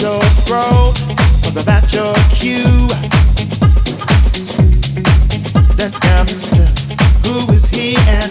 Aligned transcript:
your 0.00 0.20
bro? 0.46 0.92
Wasn't 1.44 1.66
your 1.92 2.14
cue? 2.30 2.88
Then 5.76 5.92
who 7.24 7.52
is 7.52 7.68
he 7.68 7.96
and 8.08 8.29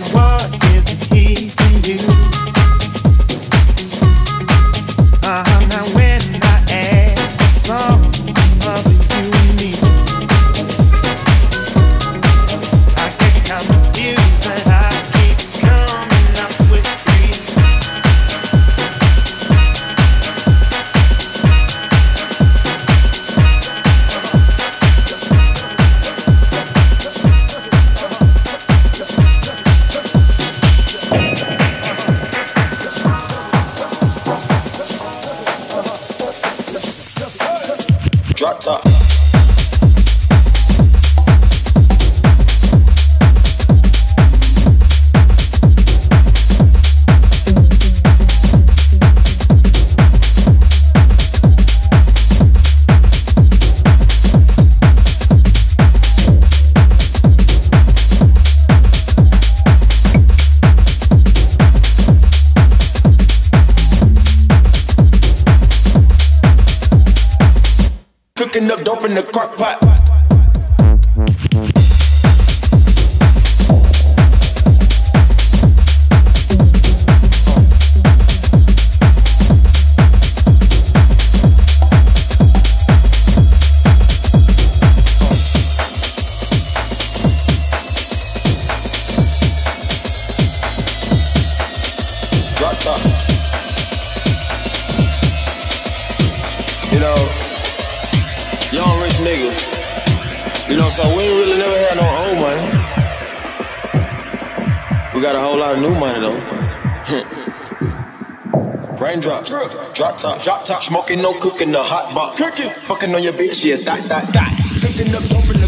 Smoking, 110.81 111.21
no 111.21 111.33
cooking, 111.33 111.71
the 111.71 111.83
hot 111.83 112.13
box. 112.13 112.39
Cooking, 112.41 112.69
fucking 112.69 113.13
on 113.13 113.23
your 113.23 113.33
bitch, 113.33 113.63
yeah, 113.63 113.75
that, 113.77 114.03
that, 114.09 114.31
that. 114.33 114.55
Cooking 114.81 115.13
up 115.15 115.23
dope 115.23 115.58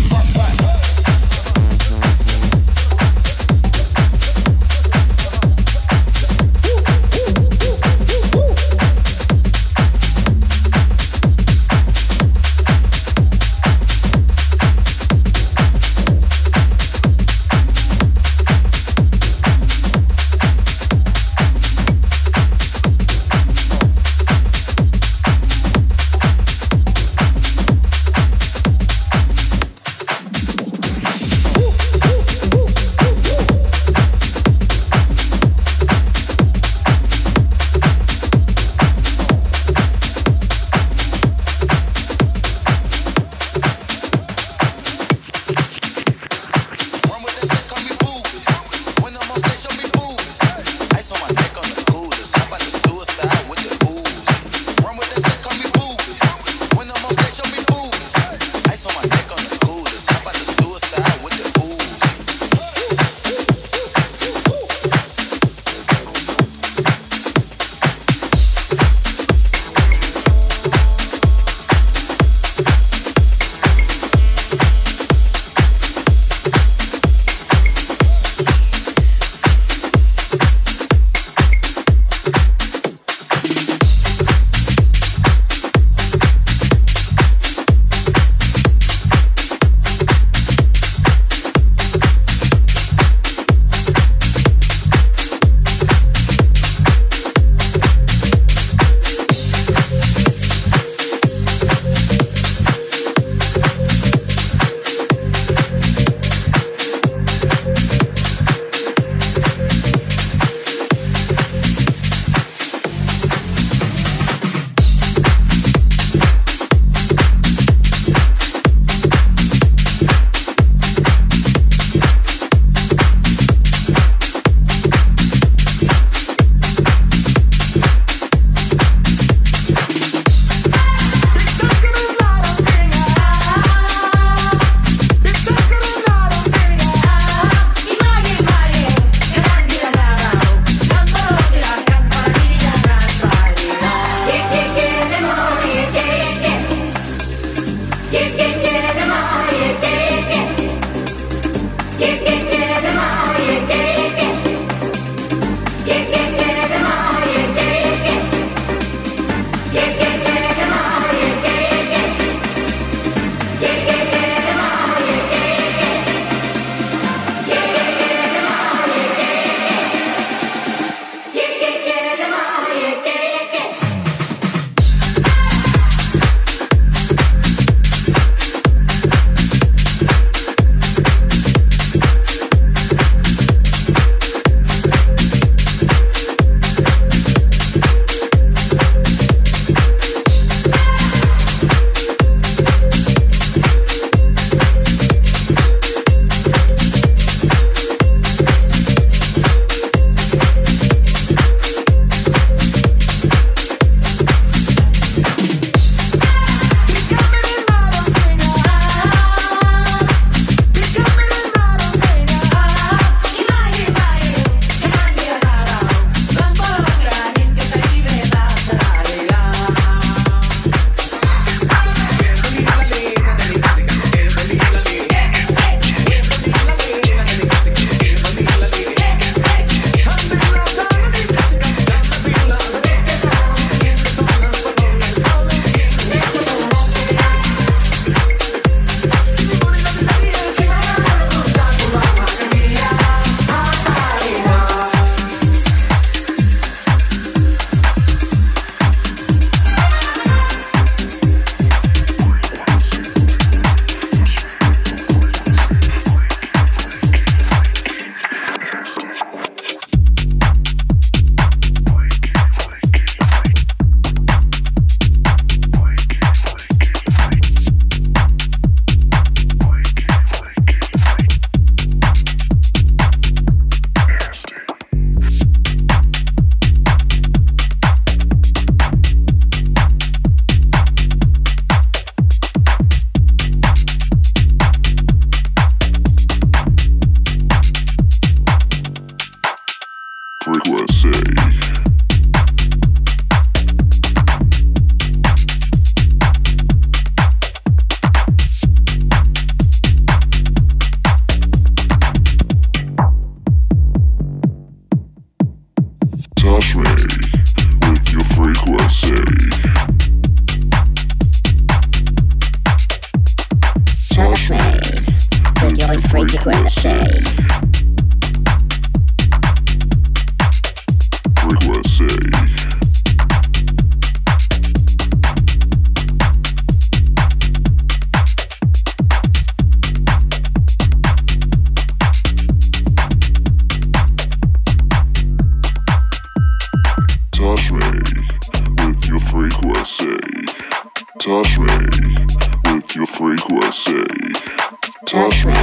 Touch 345.12 345.46
me 345.46 345.54